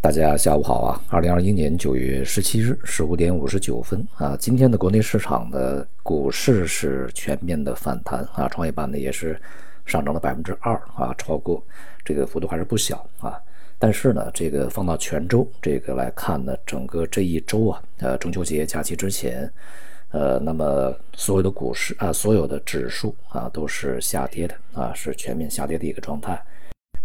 [0.00, 1.02] 大家下午好啊！
[1.08, 9.38] 二零二一年九月十七日十五点五十九分啊，今天的国内市场的股市是全面的反弹啊，创业板呢也是
[9.84, 11.60] 上涨了百分之二啊，超过
[12.04, 13.36] 这个幅度还是不小啊。
[13.76, 19.52] 但是呢，这个放到全周这个来看呢，整个这一周啊，呃，中秋节假期之前，
[20.10, 26.40] 呃，那么所有的股市啊，所有的指数啊，都是下跌的啊，是全面下跌的一个状态。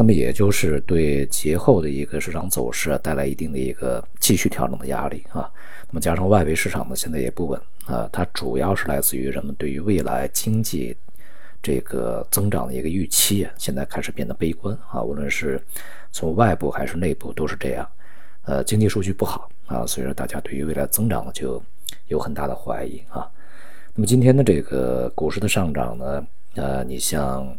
[0.00, 5.50] 那么也就是对节后的一个市场走势带来一定的一个继续调整的压力啊。
[5.90, 10.96] 那么加上外围市场呢现在也不稳啊，它主要是来自于人们对于未来经济
[11.60, 15.02] 这个增长的一个预期，现在开始变得悲观啊。
[15.02, 15.60] 无论是
[16.12, 17.84] 从外部还是内部都是这样，
[18.44, 21.60] 呃，经济数据不好啊，所以说大家对于未来增长就
[22.06, 23.28] 有很大的怀疑啊。
[23.96, 26.24] 那么今天的这个股市的上涨呢，
[26.54, 27.52] 呃，你像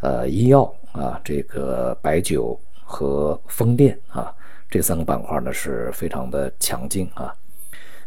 [0.00, 0.74] 呃医药。
[0.92, 4.34] 啊，这个白酒和风电啊，
[4.68, 7.32] 这三个板块呢是非常的强劲啊，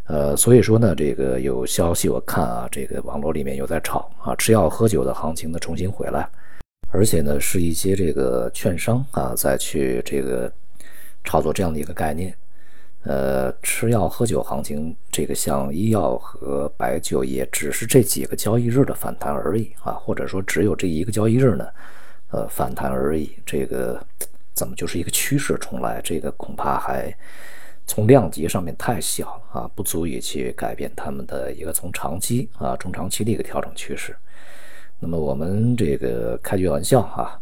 [0.06, 6.28] 呃，所以说呢，这个有消息我看啊，这个网络里面有在炒啊，吃药喝酒的行情呢重新回来，
[6.92, 10.52] 而且呢是一些这个券商啊再去这个
[11.23, 12.36] 炒作这样的一个概念。
[13.06, 21.66] 呃，吃药喝酒行情，这个像医药和白酒也只是这几个交易日的反弹而已啊，或者说只有这一个交易日呢。
[22.34, 24.03] 呃，反弹而已，这个
[24.56, 26.02] 怎么就是一个趋势重来？
[26.03, 27.16] 这个恐怕还
[27.86, 34.16] 从量级上面太小啊，不足以去改变他们的一个从长期啊、中长期的一个调整趋势。
[35.00, 37.39] 那么我们这个开句玩笑啊，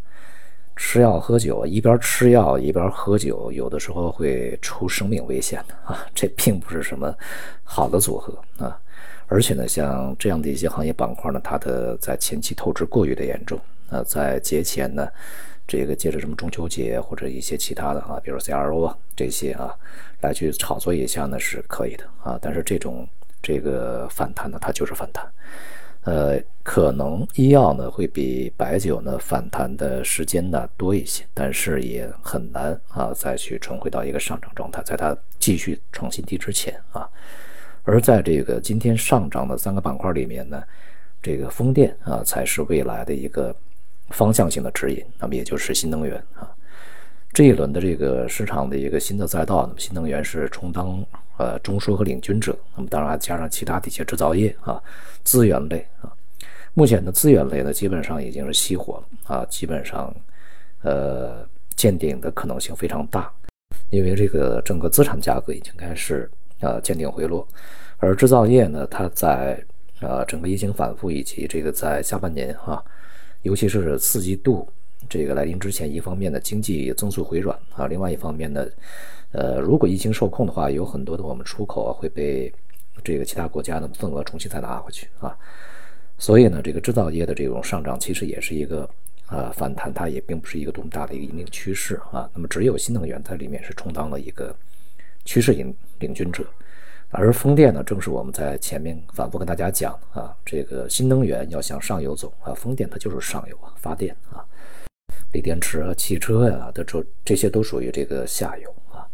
[0.75, 7.15] 吃药喝酒，一边吃药一边喝酒，有的时候会出生命危险的啊，这并不是什么
[7.63, 8.77] 好的组合啊。
[9.27, 13.57] 而且呢，像这样的一些行业板块呢，它的在前期透支过于的严重。
[13.91, 15.05] 那在节前呢，
[15.67, 19.75] 这个借着什么中秋节或者一些其他的啊，比如 CRO 啊这些啊，
[20.21, 22.39] 来去炒作一下呢是可以的啊。
[22.41, 23.05] 但是这种
[23.43, 25.29] 这个反弹呢，它就是反弹，
[26.03, 37.09] 呃，可能医药呢会比白酒呢反弹的时间呢多一些，但是也很难啊再去重回到一个上涨状态，在它继续创新低之前啊。
[37.83, 40.63] 而在这个今天上涨的三个板块里面呢，
[41.21, 43.53] 这个风电啊才是未来的一个。
[44.11, 46.49] 方向性的指引，那么也就是新能源啊，
[47.33, 51.03] 这一轮的这个市场的一个新的赛道，那么新能源是充当
[51.37, 54.81] 呃中枢和领军者，那么当然加上其他的一些制造业啊，
[55.23, 56.11] 资源类啊，
[56.73, 60.13] 目前的资源类呢基本上已经是熄火了啊，基本上
[60.83, 63.31] 呃见顶的可能性非常大，
[63.89, 66.29] 因为这个整个资产价格已经开始
[66.59, 67.47] 呃见顶回落，
[67.97, 69.63] 而制造业呢，它在
[70.01, 72.83] 呃整个疫情反复以及这个在下半年啊。
[73.43, 74.67] 尤其是四季度
[75.09, 78.65] 这个来临之前，一方面呢经济增速回软啊，另外一方面呢，
[79.31, 82.53] 呃，如果疫情受控的话，有很多的我们出口啊会被
[83.03, 85.35] 这个其他国家的份额重新再拿回去啊，
[86.17, 88.87] 所以呢，这个制造业的这种上涨其实也是一个
[89.25, 92.29] 啊反弹，它也并不是一个多么大的一个引领趋势啊。
[92.33, 94.55] 那么只有新能源在里面是充当了一个
[95.25, 96.45] 趋势领领军者。
[97.13, 104.39] 而风电呢，正是我们在前面反复跟大家讲啊，这个新能源要向上游走啊，风电它就是上游啊，发电啊，
[105.33, 109.05] 锂电池啊、汽车呀的这这些都属于这个下游啊。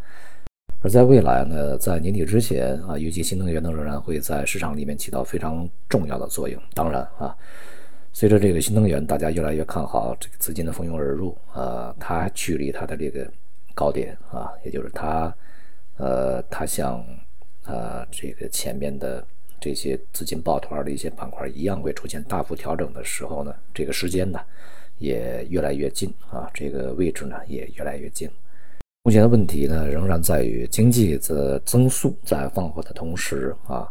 [0.81, 6.61] 而在未来呢，在年底之前啊，预计新能源呢仍然会在市场里面起到非常重要的作用。
[6.75, 7.35] 当然啊，
[8.13, 13.27] 随着这个新能源大家越来越看好，这个资金的蜂拥而入啊，它距离它的这个
[13.73, 15.35] 高点啊，也就是它
[15.97, 17.03] 呃，它向
[17.67, 19.23] 啊，这个前面的
[19.59, 24.39] 这些资金抱团的一些板块一样会出现大幅调整的时候呢，这个时间呢
[24.97, 28.29] 也越来越近啊，这个位置呢也越来越近。
[29.03, 33.87] 目前的问题呢仍然在于经济的增速在放缓的同时啊，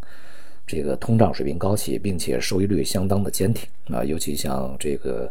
[0.67, 5.31] 这个通胀水平高企，并且收益率相当的坚挺啊，尤其像这个。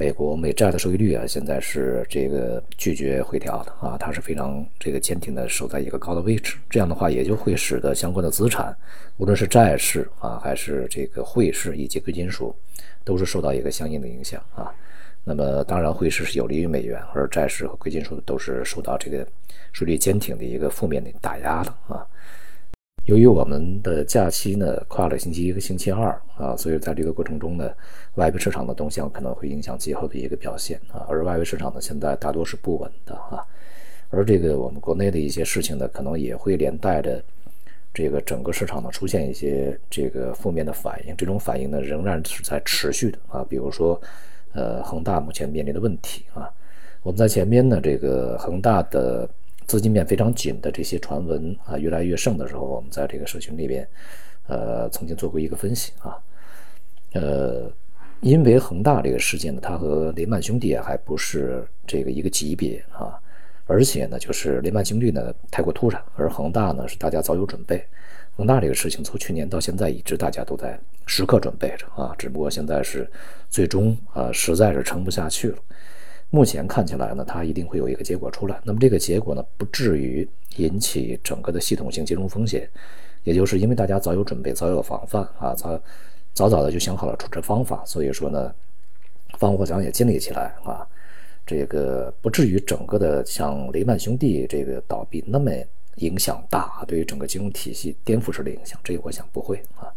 [0.00, 6.56] 美国美债的收益率啊，现在是这个拒绝回调的啊，它是非常这个坚挺的守在一个高的位置。
[6.70, 8.74] 这样的话，也就会使得相关的资产，
[9.16, 12.54] 无论是债市啊，还是这个汇市以及贵金属，
[13.02, 14.72] 都是受到一个相应的影响啊。
[15.24, 19.26] 那么，当然汇市是有利于美元，而债市和贵金属都是受到这个
[19.72, 22.06] 收益率坚挺的一个负面的打压的啊。
[23.08, 27.72] 由于我们的假期呢跨了星期一和星期二啊，所以在这个过程中呢，
[28.16, 31.06] 外围市场的动向可能会影响节后的一个表现啊。
[31.08, 33.42] 而外围市场呢，现在大多是不稳的啊。
[34.10, 37.24] 而这个我们国内的一些事情呢，可能也会连带着
[37.94, 41.16] 这个整个市场呢出现一些这个负面的反应。
[41.16, 43.42] 这种反应呢，仍然是在持续的啊。
[43.48, 43.98] 比如说，
[44.52, 46.46] 呃，恒大目前面临的问题啊，
[47.02, 49.26] 我们在前面呢，这个恒大的。
[49.68, 53.86] 资金面非常紧的这些传闻啊越来越盛的时候，我们在这个社群里边，
[54.46, 56.16] 呃，曾经做过一个分析啊，
[57.12, 57.70] 呃，
[58.20, 63.20] 因为恒大这个事件呢，它和雷曼兄弟还不是这个一个级别啊，
[63.66, 67.86] 而且呢，就是雷曼兄弟呢太过突然，而恒大呢是大家早有准备。
[68.38, 73.06] 恒大这个事情从去年到现在一直大家都在时刻准备着啊，只不过现在是
[73.50, 75.58] 最终啊实在是撑不下去了。
[76.30, 78.60] 目前看起来呢，它一定会有一个结果出来。
[78.64, 82.68] 那么这个结果呢，不至于引起整个的系统性金融风险，
[83.24, 85.80] 也就是因为大家早有准备、早有防范啊，早
[86.34, 88.54] 早早的就想好了处置方法，所以说呢，
[89.38, 90.86] 防火墙也建立起来啊，
[91.46, 95.50] 这个不至于整个的像雷曼兄弟这个倒闭那么。
[96.00, 99.90] 影响大，对于整个金融体系颠覆式的影响，这个我想不会啊。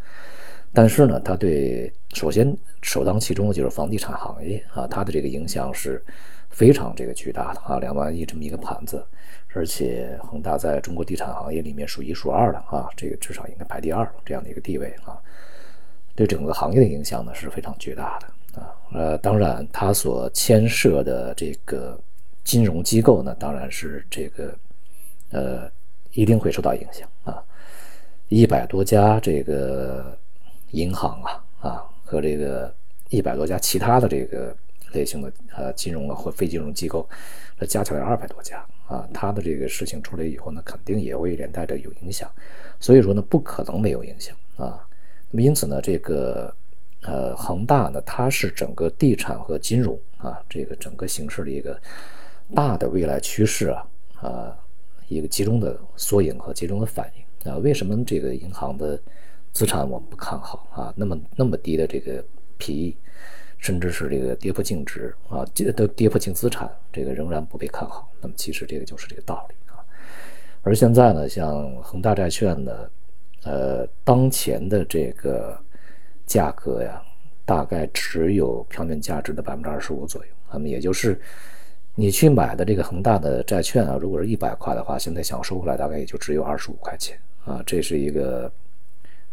[0.73, 6.03] 但是呢，它对首先首当其冲的就是房地产行业啊，它的这个影响是
[6.50, 9.06] 非常这个巨大的啊，两万亿这么一个盘子，
[9.53, 15.19] 而且恒大在中国地产行业里面数一数二的啊，这个至少应该排第二这样的一个地位啊，
[16.15, 18.73] 对整个行业的影响呢是非常巨大的啊。
[18.94, 22.00] 呃，当然它所牵涉的这个
[22.44, 24.56] 金融机构呢，当然是这个
[25.31, 25.69] 呃。
[26.13, 27.41] 一定会受到影响啊！
[28.27, 30.18] 一百多家这个
[30.71, 32.73] 银行啊啊和这个
[33.09, 34.56] 一百多家其他的这个
[34.94, 37.07] 类型的呃金融啊或非金融机构，
[37.57, 42.29] 那加起来二百多家啊，它的这个事情出来以后呢，肯定也会连带着有影响。
[42.79, 44.85] 所以说呢，不可能没有影响啊。
[45.29, 46.53] 那么因此呢，这个
[47.03, 51.79] 呃恒大呢，它是整个地产和金融啊这个整个形势的一个
[52.53, 54.57] 大的未来趋势啊啊。
[55.07, 58.97] 一个集中的缩影和集中的反应啊，为什么这个银行的
[59.51, 60.94] 资产我们不看好啊？
[60.95, 62.24] 那么那么低的这个
[62.57, 62.95] PE，
[63.57, 68.09] 甚至是这个跌破净值啊，跌都跌破净资产，这个仍然不被看好。
[68.21, 69.80] 那么其实这个就是这个道理啊。
[70.63, 72.89] 而现在呢，像恒大债券呢，
[73.44, 75.57] 呃，当前的这个
[76.25, 77.01] 价格呀，
[77.45, 81.19] 大概只有票面价值的百分之二十五左右，那么也就是。
[81.94, 88.50] 你去买的这个恒大的债券啊，如果是一百块的话，现在想收回来大概也就只有二十五块钱啊，这是一个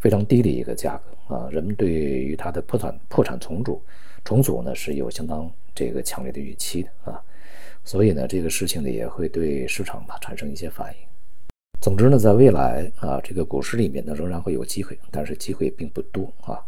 [0.00, 1.48] 非常低的一个价格啊。
[1.50, 3.82] 人们对于它的破产破产重组
[4.24, 7.22] 重组呢是有相当这个强烈的预期的啊，
[7.84, 11.00] 所以呢这个事情呢也会对市场吧产生一些反应。
[11.80, 16.60] 总之呢，在未来啊，这个股市里面呢仍然会有机会，但是机会并不多啊，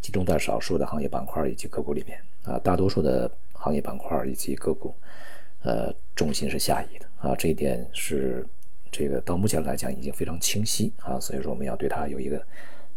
[0.00, 4.94] 集中在少数的行业板块以及个股里面啊，大多数的行业板块以及个股。
[5.62, 8.46] 呃，重心是下移的啊，这一点是
[8.90, 12.42] 这个到目前来讲已经非常清晰啊，所以说我们要对它有一个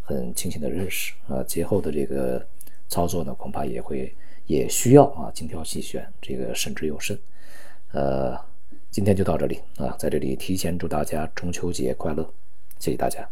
[0.02, 2.44] 很清醒的认识啊，节后的这个
[2.88, 4.14] 操作呢，恐怕也会
[4.46, 7.18] 也需要啊精挑细选，这个慎之又慎。
[7.92, 8.38] 呃，
[8.90, 12.28] 今天就到这里啊，在这里提前祝大家中秋节快乐，
[12.78, 13.28] 谢谢大家。